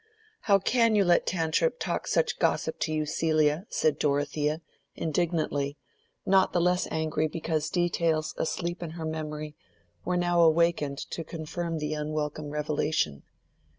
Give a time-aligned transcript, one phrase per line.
[0.49, 4.61] "How can you let Tantripp talk such gossip to you, Celia?" said Dorothea,
[4.95, 5.77] indignantly,
[6.25, 9.55] not the less angry because details asleep in her memory
[10.03, 13.21] were now awakened to confirm the unwelcome revelation.